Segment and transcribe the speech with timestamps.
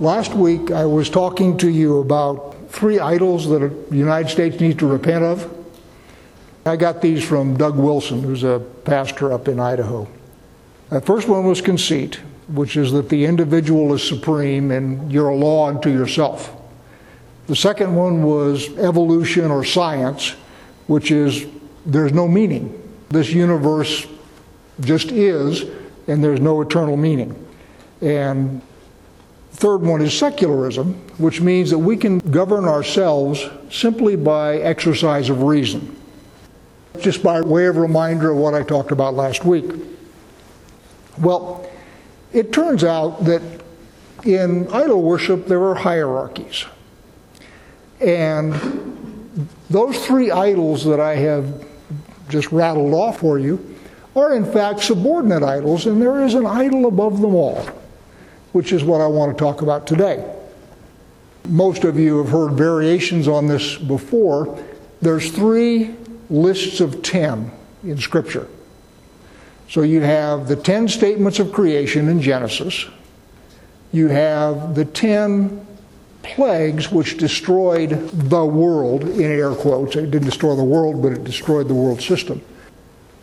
[0.00, 4.78] Last week I was talking to you about three idols that the United States needs
[4.78, 5.54] to repent of.
[6.64, 10.08] I got these from Doug Wilson, who's a pastor up in Idaho.
[10.88, 12.18] The first one was conceit,
[12.48, 16.50] which is that the individual is supreme and you're a law unto yourself.
[17.46, 20.30] The second one was evolution or science,
[20.86, 21.46] which is
[21.84, 22.72] there's no meaning.
[23.10, 24.06] This universe
[24.80, 25.64] just is,
[26.06, 27.46] and there's no eternal meaning.
[28.00, 28.62] And
[29.52, 35.42] third one is secularism, which means that we can govern ourselves simply by exercise of
[35.42, 35.96] reason.
[37.00, 39.70] Just by way of reminder of what I talked about last week.
[41.20, 41.68] Well,
[42.32, 43.42] it turns out that
[44.24, 46.64] in idol worship there are hierarchies.
[48.00, 48.54] And
[49.68, 51.66] those three idols that I have
[52.28, 53.76] just rattled off for you
[54.16, 57.66] are in fact subordinate idols, and there is an idol above them all
[58.52, 60.36] which is what I want to talk about today.
[61.48, 64.62] Most of you have heard variations on this before.
[65.00, 65.94] There's three
[66.28, 67.50] lists of 10
[67.84, 68.48] in Scripture.
[69.68, 72.86] So you have the 10 statements of creation in Genesis.
[73.92, 75.66] You have the 10
[76.22, 79.96] plagues which destroyed the world, in air quotes.
[79.96, 82.42] It didn't destroy the world, but it destroyed the world system.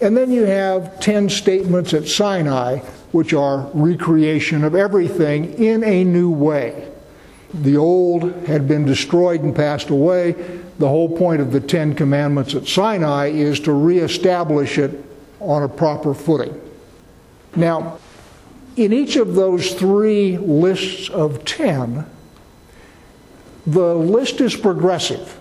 [0.02, 2.80] And then you have 10 statements at Sinai
[3.12, 6.92] which are recreation of everything in a new way.
[7.54, 10.34] The old had been destroyed and passed away.
[10.80, 15.04] The whole point of the Ten Commandments at Sinai is to reestablish it
[15.40, 16.60] on a proper footing.
[17.56, 18.00] Now,
[18.76, 22.06] in each of those three lists of ten,
[23.66, 25.40] the list is progressive.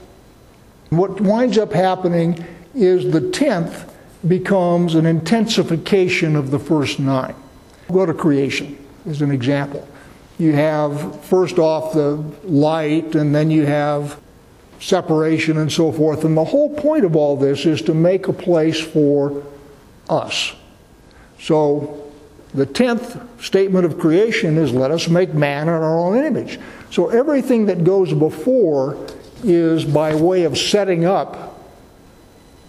[0.90, 3.92] What winds up happening is the tenth
[4.26, 7.34] becomes an intensification of the first nine.
[7.92, 9.86] Go to creation as an example.
[10.38, 14.20] You have, first off, the light, and then you have
[14.80, 16.24] separation and so forth.
[16.24, 19.42] And the whole point of all this is to make a place for
[20.08, 20.54] us.
[21.40, 22.12] So
[22.52, 26.58] the tenth statement of creation is let us make man in our own image.
[26.90, 28.96] So everything that goes before
[29.42, 31.60] is by way of setting up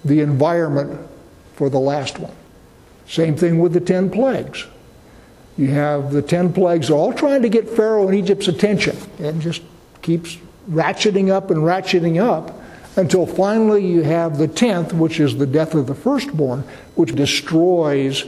[0.05, 1.07] the environment
[1.55, 2.35] for the last one.
[3.07, 4.65] Same thing with the ten plagues.
[5.57, 9.61] You have the ten plagues all trying to get Pharaoh and Egypt's attention and just
[10.01, 10.37] keeps
[10.69, 12.59] ratcheting up and ratcheting up
[12.97, 16.63] until finally you have the tenth, which is the death of the firstborn,
[16.95, 18.25] which destroys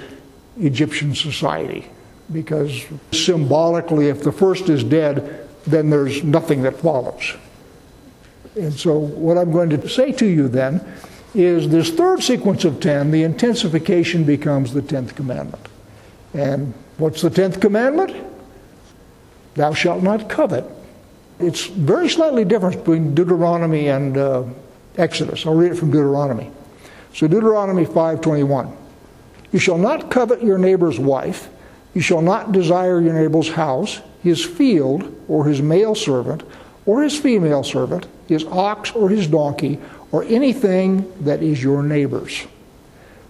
[0.60, 1.88] Egyptian society.
[2.32, 7.36] Because symbolically, if the first is dead, then there's nothing that follows.
[8.56, 10.86] And so, what I'm going to say to you then
[11.34, 15.68] is this third sequence of ten, the intensification becomes the tenth commandment.
[16.34, 18.14] And What's the tenth commandment?
[19.56, 20.66] Thou shalt not covet.
[21.40, 24.44] It's very slightly different between Deuteronomy and uh,
[24.98, 25.46] Exodus.
[25.46, 26.52] I'll read it from Deuteronomy.
[27.14, 28.76] So Deuteronomy 5:21.
[29.54, 31.50] You shall not covet your neighbor's wife.
[31.94, 36.44] You shall not desire your neighbor's house, his field, or his male servant,
[36.86, 39.80] or his female servant, his ox or his donkey,
[40.12, 42.46] or anything that is your neighbor's.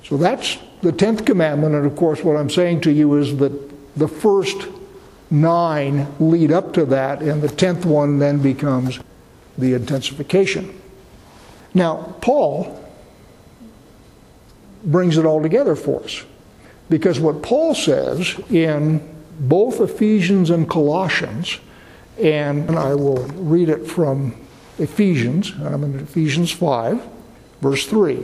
[0.03, 3.97] So that's the 10th commandment, and of course, what I'm saying to you is that
[3.97, 4.67] the first
[5.29, 8.99] nine lead up to that, and the 10th one then becomes
[9.57, 10.79] the intensification.
[11.73, 12.83] Now, Paul
[14.83, 16.23] brings it all together for us.
[16.89, 19.01] Because what Paul says in
[19.39, 21.59] both Ephesians and Colossians,
[22.17, 24.35] and I will read it from
[24.79, 27.01] Ephesians, I'm in Ephesians 5,
[27.61, 28.23] verse 3.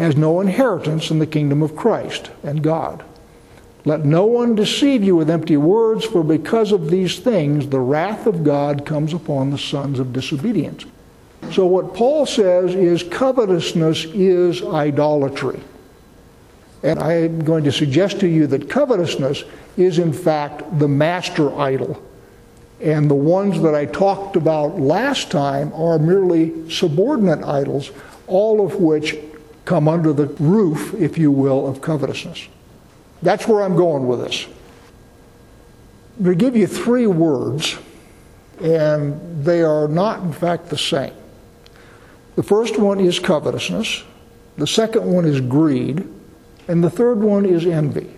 [0.00, 3.04] has no inheritance in the kingdom of Christ and God.
[3.84, 8.26] Let no one deceive you with empty words, for because of these things the wrath
[8.26, 10.86] of God comes upon the sons of disobedience.
[11.52, 15.60] So, what Paul says is covetousness is idolatry.
[16.82, 19.44] And I'm going to suggest to you that covetousness
[19.76, 22.02] is, in fact, the master idol.
[22.80, 27.90] And the ones that I talked about last time are merely subordinate idols,
[28.26, 29.14] all of which
[29.70, 32.48] come under the roof, if you will, of covetousness.
[33.22, 34.48] That's where I'm going with this.
[36.18, 37.78] I'm going to give you three words
[38.60, 41.12] and they are not, in fact, the same.
[42.34, 44.02] The first one is covetousness,
[44.58, 46.04] the second one is greed,
[46.66, 48.10] and the third one is envy.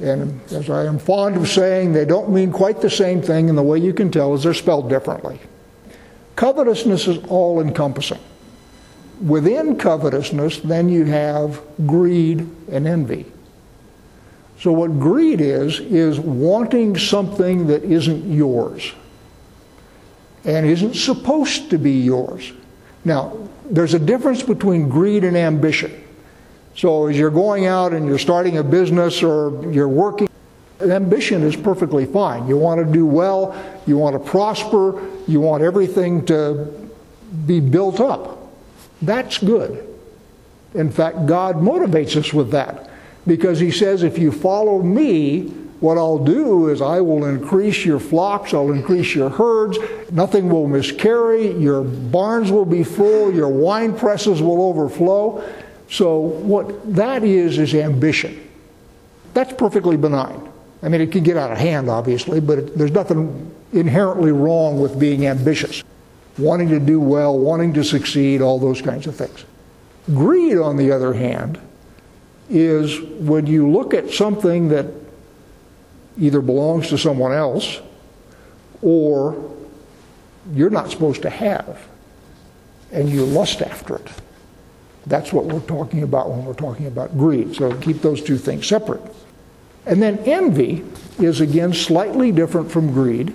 [0.00, 3.56] And as I am fond of saying, they don't mean quite the same thing, and
[3.56, 5.40] the way you can tell is they're spelled differently.
[6.36, 8.20] Covetousness is all encompassing.
[9.22, 13.26] Within covetousness, then you have greed and envy.
[14.58, 18.92] So, what greed is, is wanting something that isn't yours
[20.44, 22.52] and isn't supposed to be yours.
[23.04, 23.36] Now,
[23.68, 26.02] there's a difference between greed and ambition.
[26.76, 30.28] So, as you're going out and you're starting a business or you're working,
[30.80, 32.48] ambition is perfectly fine.
[32.48, 33.54] You want to do well,
[33.86, 36.90] you want to prosper, you want everything to
[37.46, 38.33] be built up.
[39.04, 39.86] That's good.
[40.74, 42.90] In fact, God motivates us with that
[43.26, 48.00] because He says, if you follow me, what I'll do is I will increase your
[48.00, 49.78] flocks, I'll increase your herds,
[50.10, 55.44] nothing will miscarry, your barns will be full, your wine presses will overflow.
[55.90, 58.48] So, what that is, is ambition.
[59.34, 60.48] That's perfectly benign.
[60.82, 64.80] I mean, it can get out of hand, obviously, but it, there's nothing inherently wrong
[64.80, 65.82] with being ambitious,
[66.38, 69.44] wanting to do well, wanting to succeed, all those kinds of things.
[70.06, 71.60] Greed, on the other hand,
[72.50, 74.86] is when you look at something that
[76.18, 77.80] either belongs to someone else
[78.82, 79.54] or
[80.52, 81.88] you're not supposed to have
[82.92, 84.08] and you lust after it.
[85.06, 87.54] That's what we're talking about when we're talking about greed.
[87.56, 89.02] So keep those two things separate.
[89.86, 90.84] And then envy
[91.18, 93.34] is again slightly different from greed.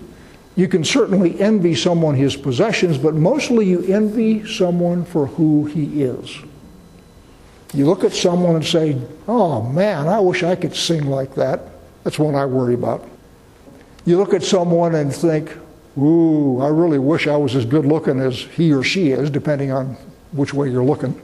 [0.59, 6.03] You can certainly envy someone his possessions, but mostly you envy someone for who he
[6.03, 6.37] is.
[7.73, 11.61] You look at someone and say, Oh man, I wish I could sing like that.
[12.03, 13.07] That's one I worry about.
[14.03, 15.55] You look at someone and think,
[15.97, 19.71] Ooh, I really wish I was as good looking as he or she is, depending
[19.71, 19.95] on
[20.33, 21.21] which way you're looking.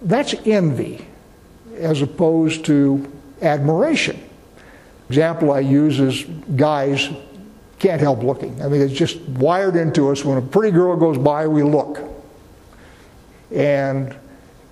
[0.00, 1.04] That's envy
[1.74, 3.04] as opposed to
[3.42, 4.22] admiration.
[5.08, 6.22] Example I use is
[6.54, 7.08] guys
[7.78, 8.60] can't help looking.
[8.62, 10.24] I mean, it's just wired into us.
[10.24, 12.00] When a pretty girl goes by, we look.
[13.54, 14.16] And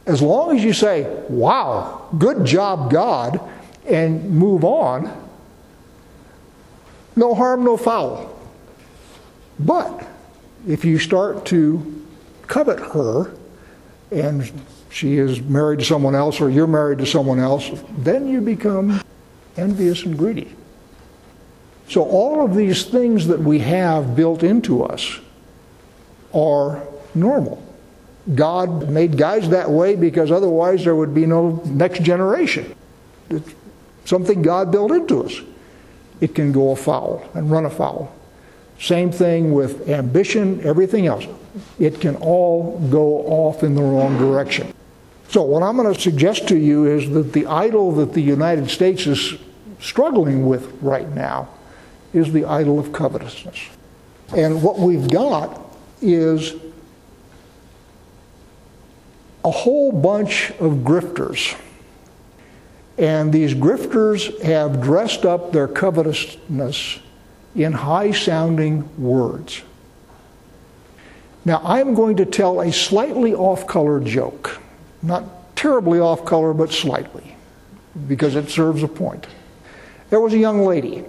[0.06, 3.41] as long as you say, wow, good job, God,
[3.87, 5.25] and move on,
[7.14, 8.32] no harm, no foul.
[9.58, 10.06] But
[10.69, 12.05] if you start to
[12.47, 13.32] covet her
[14.11, 14.50] and
[14.91, 19.00] she is married to someone else or you're married to someone else, then you become
[19.56, 20.55] envious and greedy.
[21.88, 25.20] So, all of these things that we have built into us
[26.34, 26.82] are
[27.14, 27.62] normal.
[28.34, 32.74] God made guys that way because otherwise there would be no next generation.
[33.30, 33.54] It's
[34.04, 35.40] something God built into us.
[36.20, 38.12] It can go afoul and run afoul.
[38.80, 41.26] Same thing with ambition, everything else.
[41.78, 44.74] It can all go off in the wrong direction.
[45.28, 48.70] So, what I'm going to suggest to you is that the idol that the United
[48.70, 49.34] States is
[49.78, 51.48] struggling with right now
[52.16, 53.58] is the idol of covetousness.
[54.34, 55.60] And what we've got
[56.00, 56.54] is
[59.44, 61.56] a whole bunch of grifters.
[62.98, 67.00] And these grifters have dressed up their covetousness
[67.55, 69.62] in high sounding words.
[71.44, 74.60] Now, I'm going to tell a slightly off color joke.
[75.02, 77.36] Not terribly off color, but slightly,
[78.08, 79.26] because it serves a point.
[80.10, 81.05] There was a young lady,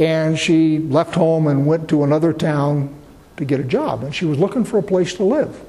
[0.00, 2.92] and she left home and went to another town
[3.36, 5.60] to get a job, and she was looking for a place to live.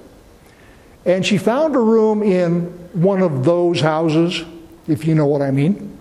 [1.05, 2.61] And she found a room in
[2.93, 4.43] one of those houses,
[4.87, 5.97] if you know what I mean.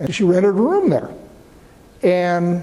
[0.00, 1.10] And she rented a room there.
[2.02, 2.62] And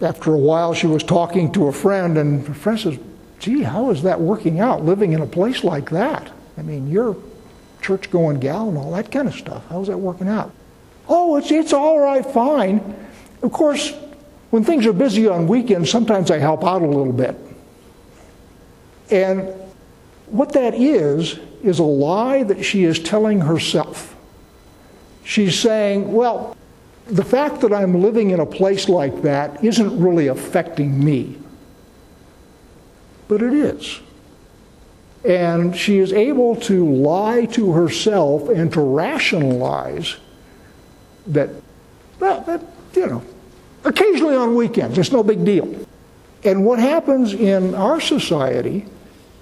[0.00, 2.98] after a while, she was talking to a friend, and her friend says,
[3.40, 6.30] Gee, how is that working out, living in a place like that?
[6.56, 7.16] I mean, you're
[7.82, 9.64] church going gal and all that kind of stuff.
[9.68, 10.52] How's that working out?
[11.08, 13.04] Oh, it's, it's all right, fine.
[13.44, 13.92] Of course,
[14.48, 17.36] when things are busy on weekends, sometimes I help out a little bit.
[19.10, 19.52] And
[20.28, 24.16] what that is, is a lie that she is telling herself.
[25.24, 26.56] She's saying, well,
[27.04, 31.36] the fact that I'm living in a place like that isn't really affecting me.
[33.28, 34.00] But it is.
[35.22, 40.16] And she is able to lie to herself and to rationalize
[41.26, 41.50] that,
[42.18, 42.62] well, that,
[42.94, 43.22] you know,
[43.84, 45.86] occasionally on weekends, it's no big deal.
[46.44, 48.86] And what happens in our society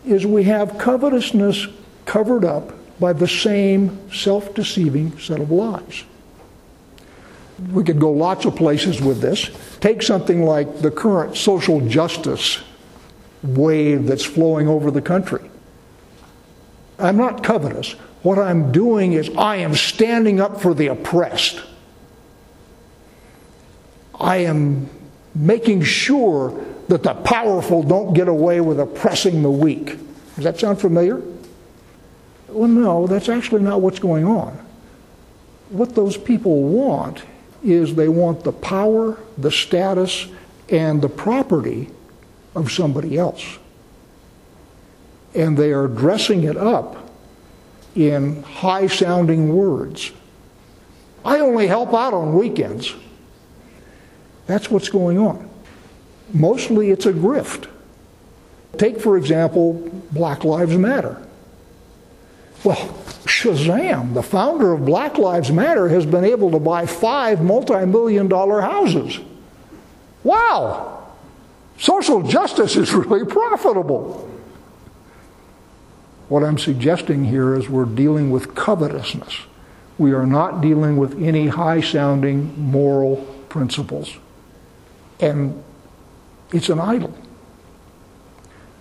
[0.04, 1.66] is we have covetousness
[2.06, 6.04] covered up by the same self deceiving set of lies.
[7.72, 9.50] we could go lots of places with this.
[9.80, 12.60] Take something like the current social justice
[13.42, 15.48] wave that's flowing over the country.
[16.98, 17.92] I'm not covetous.
[18.22, 21.60] What I'm doing is I am standing up for the oppressed.
[24.22, 24.88] I am
[25.34, 29.98] making sure that the powerful don't get away with oppressing the weak.
[30.36, 31.20] Does that sound familiar?
[32.48, 34.58] Well, no, that's actually not what's going on.
[35.70, 37.24] What those people want
[37.64, 40.28] is they want the power, the status,
[40.68, 41.90] and the property
[42.54, 43.58] of somebody else.
[45.34, 47.10] And they are dressing it up
[47.94, 50.12] in high sounding words.
[51.24, 52.94] I only help out on weekends.
[54.46, 55.48] That's what's going on.
[56.32, 57.68] Mostly it's a grift.
[58.78, 59.74] Take, for example,
[60.12, 61.20] Black Lives Matter.
[62.64, 62.76] Well,
[63.24, 68.28] Shazam, the founder of Black Lives Matter has been able to buy five multi million
[68.28, 69.18] dollar houses.
[70.24, 71.12] Wow!
[71.78, 74.28] Social justice is really profitable.
[76.28, 79.40] What I'm suggesting here is we're dealing with covetousness.
[79.98, 83.16] We are not dealing with any high sounding moral
[83.48, 84.16] principles.
[85.22, 85.62] And
[86.52, 87.16] it's an idol.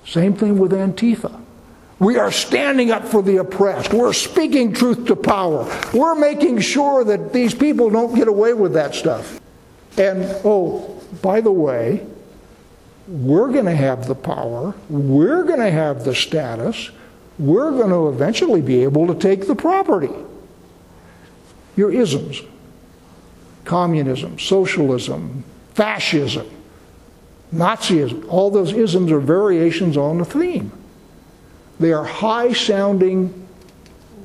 [0.05, 1.39] Same thing with Antifa.
[2.00, 3.93] We are standing up for the oppressed.
[3.93, 5.69] We're speaking truth to power.
[5.93, 9.39] We're making sure that these people don't get away with that stuff.
[9.98, 12.05] And oh, by the way,
[13.07, 16.89] we're going to have the power, we're going to have the status,
[17.38, 20.13] we're going to eventually be able to take the property.
[21.75, 22.41] Your isms
[23.63, 25.43] communism, socialism,
[25.74, 26.50] fascism,
[27.54, 30.72] Nazism, all those isms are variations on the theme.
[31.80, 33.48] They are high sounding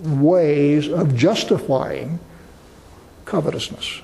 [0.03, 2.21] ways of justifying
[3.25, 4.03] covetousness.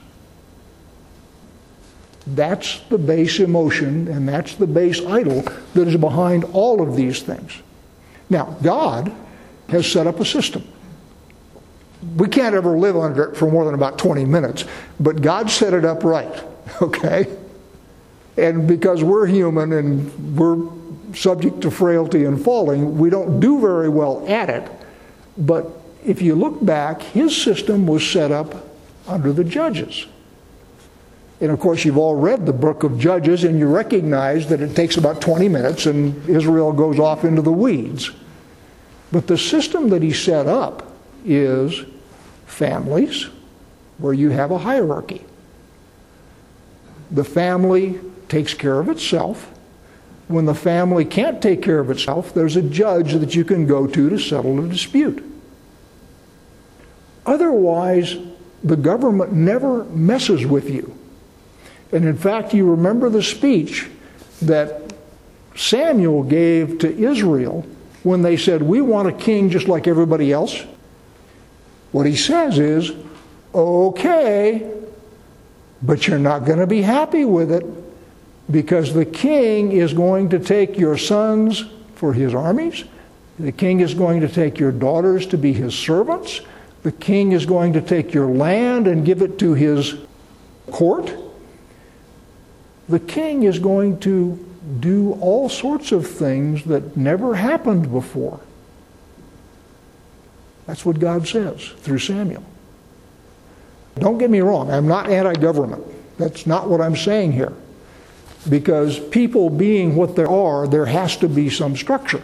[2.26, 5.42] That's the base emotion and that's the base idol
[5.74, 7.52] that is behind all of these things.
[8.30, 9.12] Now, God
[9.68, 10.66] has set up a system.
[12.16, 14.64] We can't ever live under it for more than about 20 minutes,
[14.98, 16.42] but God set it up right,
[16.82, 17.26] okay?
[18.36, 20.68] And because we're human and we're
[21.14, 24.70] subject to frailty and falling, we don't do very well at it.
[25.36, 25.70] But
[26.04, 28.66] if you look back, his system was set up
[29.06, 30.06] under the judges.
[31.40, 34.76] And of course, you've all read the book of Judges, and you recognize that it
[34.76, 38.12] takes about 20 minutes and Israel goes off into the weeds.
[39.10, 40.92] But the system that he set up
[41.24, 41.84] is
[42.46, 43.26] families
[43.98, 45.24] where you have a hierarchy.
[47.12, 49.52] The family takes care of itself
[50.32, 53.86] when the family can't take care of itself, there's a judge that you can go
[53.86, 55.22] to to settle a dispute.
[57.26, 58.16] Otherwise,
[58.64, 60.96] the government never messes with you.
[61.92, 63.88] And in fact, you remember the speech
[64.40, 64.94] that
[65.54, 67.66] Samuel gave to Israel
[68.02, 70.64] when they said, We want a king just like everybody else.
[71.92, 72.92] What he says is,
[73.54, 74.72] Okay,
[75.82, 77.64] but you're not going to be happy with it
[78.50, 82.84] because the king is going to take your sons for his armies.
[83.38, 86.40] The king is going to take your daughters to be his servants.
[86.82, 89.94] The king is going to take your land and give it to his
[90.70, 91.12] court.
[92.88, 94.48] The king is going to
[94.80, 98.40] do all sorts of things that never happened before.
[100.66, 102.44] That's what God says through Samuel.
[103.96, 105.84] Don't get me wrong, I'm not anti government.
[106.18, 107.52] That's not what I'm saying here.
[108.48, 112.22] Because people being what they are, there has to be some structure.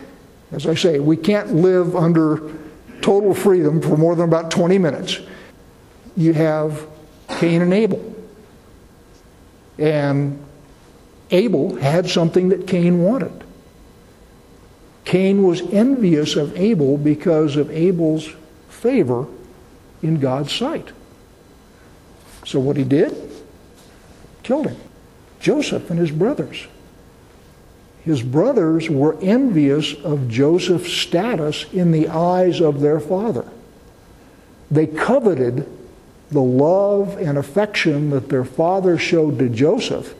[0.50, 2.52] As I say, we can't live under
[3.02, 5.20] total freedom for more than about 20 minutes.
[6.16, 6.86] You have
[7.38, 8.14] Cain and Abel.
[9.78, 10.44] And
[11.30, 13.44] Abel had something that Cain wanted.
[15.04, 18.28] Cain was envious of Abel because of Abel's
[18.68, 19.26] favor
[20.02, 20.92] in God's sight.
[22.48, 23.14] So what he did?
[24.42, 24.78] Killed him.
[25.38, 26.66] Joseph and his brothers.
[28.04, 33.46] His brothers were envious of Joseph's status in the eyes of their father.
[34.70, 35.68] They coveted
[36.30, 40.14] the love and affection that their father showed to Joseph.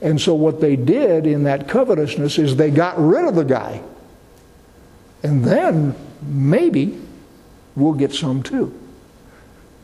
[0.00, 3.82] And so, what they did in that covetousness is they got rid of the guy.
[5.22, 6.98] And then maybe
[7.76, 8.72] we'll get some too.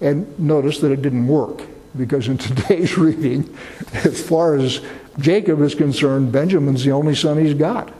[0.00, 1.66] And notice that it didn't work
[1.96, 3.56] because in today's reading,
[3.92, 4.80] as far as
[5.18, 7.92] Jacob is concerned, Benjamin's the only son he's got.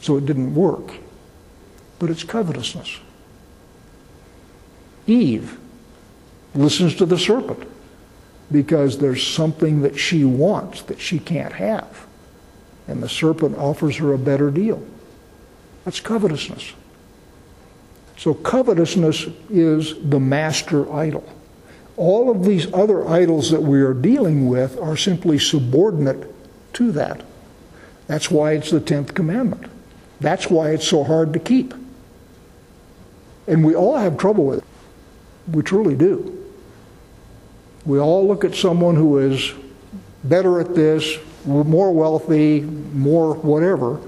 [0.00, 0.92] So it didn't work.
[1.98, 2.98] But it's covetousness.
[5.06, 5.58] Eve
[6.54, 7.68] listens to the serpent.
[8.50, 12.06] because there's something that she wants that she can't have.
[12.86, 14.84] And the serpent offers her a better deal.
[15.84, 16.74] That's covetousness.
[18.18, 21.24] So, covetousness is the master idol.
[21.96, 26.32] All of these other idols that we are dealing with are simply subordinate
[26.74, 27.22] to that.
[28.06, 29.70] That's why it's the 10th commandment.
[30.20, 31.74] That's why it's so hard to keep.
[33.46, 34.64] And we all have trouble with it.
[35.52, 36.38] We truly do.
[37.84, 39.52] We all look at someone who is
[40.24, 44.00] better at this, more wealthy, more whatever,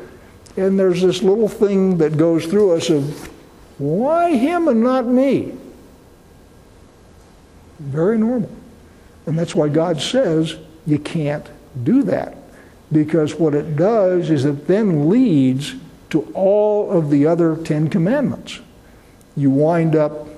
[0.56, 3.28] and there's this little thing that goes through us of,
[3.78, 5.56] why him and not me?
[7.78, 8.50] Very normal.
[9.26, 11.46] And that's why God says you can't
[11.82, 12.36] do that.
[12.92, 15.74] Because what it does is it then leads
[16.10, 18.60] to all of the other Ten Commandments.
[19.36, 20.28] You wind up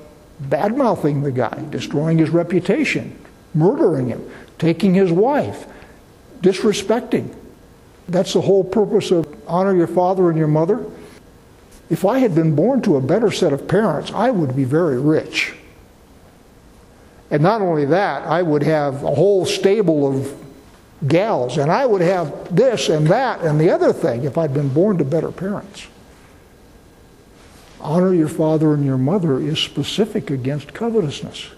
[0.41, 3.19] bad mouthing the guy, destroying his reputation,
[3.55, 5.67] murdering him, taking his wife,
[6.41, 7.35] disrespecting.
[8.09, 10.87] That's the whole purpose of honor your father and your mother.
[11.91, 14.99] If I had been born to a better set of parents, I would be very
[14.99, 15.55] rich.
[17.31, 20.47] And not only that, I would have a whole stable of
[21.07, 24.69] gals, and I would have this and that and the other thing if I'd been
[24.69, 25.87] born to better parents.
[27.81, 31.51] Honor your father and your mother is specific against covetousness.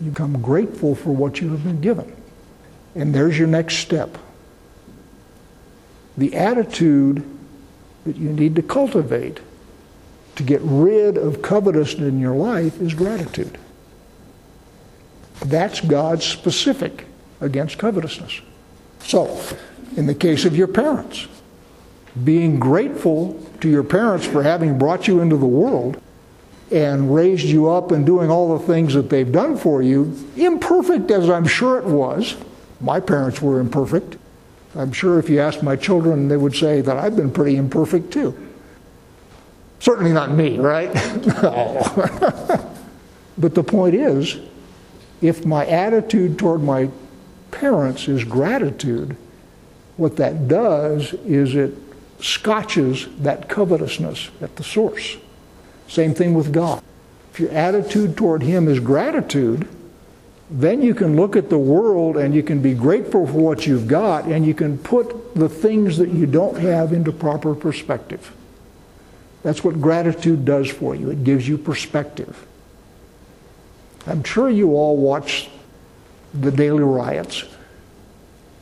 [0.00, 2.16] You become grateful for what you have been given.
[2.94, 4.18] And there's your next step.
[6.16, 7.24] The attitude
[8.04, 9.40] that you need to cultivate
[10.36, 13.58] to get rid of covetousness in your life is gratitude.
[15.44, 17.06] That's God's specific
[17.40, 18.40] against covetousness.
[19.00, 19.40] So,
[19.96, 21.26] in the case of your parents,
[22.24, 26.00] being grateful to your parents for having brought you into the world
[26.70, 31.10] and raised you up and doing all the things that they've done for you, imperfect
[31.10, 32.36] as I'm sure it was.
[32.80, 34.16] My parents were imperfect.
[34.74, 38.10] I'm sure if you asked my children, they would say that I've been pretty imperfect
[38.12, 38.51] too.
[39.82, 40.94] Certainly not me, right?
[41.42, 41.82] no.
[43.36, 44.38] but the point is,
[45.20, 46.88] if my attitude toward my
[47.50, 49.16] parents is gratitude,
[49.96, 51.74] what that does is it
[52.20, 55.16] scotches that covetousness at the source.
[55.88, 56.80] Same thing with God.
[57.32, 59.66] If your attitude toward Him is gratitude,
[60.48, 63.88] then you can look at the world and you can be grateful for what you've
[63.88, 68.32] got and you can put the things that you don't have into proper perspective.
[69.42, 71.10] That's what gratitude does for you.
[71.10, 72.46] It gives you perspective.
[74.06, 75.48] I'm sure you all watch
[76.34, 77.44] the daily riots.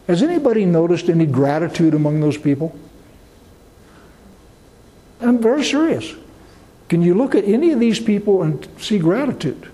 [0.07, 2.77] Has anybody noticed any gratitude among those people?
[5.21, 6.15] I'm very serious.
[6.89, 9.71] Can you look at any of these people and see gratitude?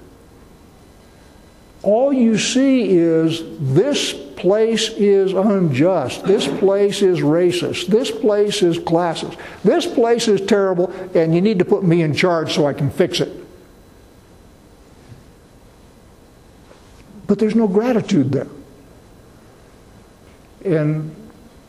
[1.83, 6.25] All you see is this place is unjust.
[6.25, 7.87] This place is racist.
[7.87, 9.39] This place is classist.
[9.65, 12.91] This place is terrible, and you need to put me in charge so I can
[12.91, 13.33] fix it.
[17.27, 18.49] But there's no gratitude there.
[20.65, 21.15] And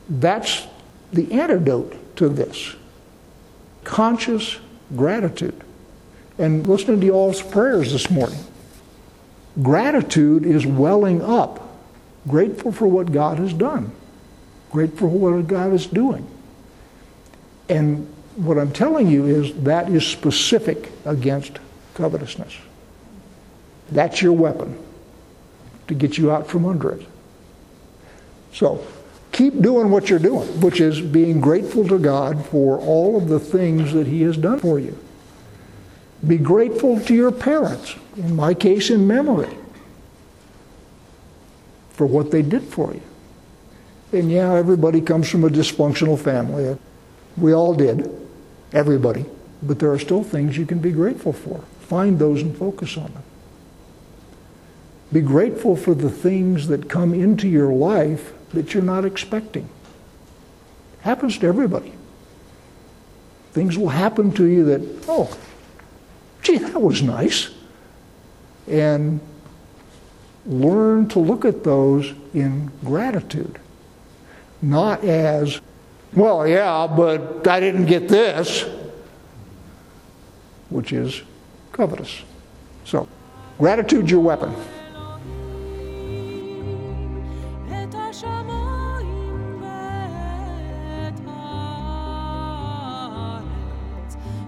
[0.09, 0.67] that's
[1.11, 2.75] the antidote to this
[3.83, 4.57] conscious
[4.95, 5.63] gratitude.
[6.37, 8.39] And listening to y'all's prayers this morning,
[9.61, 11.66] gratitude is welling up,
[12.27, 13.91] grateful for what God has done,
[14.71, 16.27] grateful for what God is doing.
[17.69, 21.59] And what I'm telling you is that is specific against
[21.95, 22.57] covetousness.
[23.91, 24.77] That's your weapon
[25.87, 27.07] to get you out from under it.
[28.53, 28.85] So
[29.31, 33.39] keep doing what you're doing, which is being grateful to God for all of the
[33.39, 34.97] things that He has done for you.
[36.25, 39.55] Be grateful to your parents, in my case, in memory,
[41.97, 43.01] for what they did for you.
[44.13, 46.77] And yeah, everybody comes from a dysfunctional family.
[47.35, 48.09] We all did,
[48.71, 49.25] everybody.
[49.63, 51.61] But there are still things you can be grateful for.
[51.81, 53.23] Find those and focus on them.
[55.11, 59.67] Be grateful for the things that come into your life that you're not expecting.
[61.01, 61.93] Happens to everybody.
[63.53, 65.35] Things will happen to you that, oh,
[66.43, 67.49] gee, that was nice.
[68.67, 69.19] And
[70.47, 73.59] learn to look at those in gratitude,
[74.61, 75.59] not as,
[76.13, 78.65] well, yeah, but I didn't get this,
[80.69, 81.21] which is
[81.71, 82.23] covetous.
[82.85, 83.07] So,
[83.57, 84.55] gratitude's your weapon.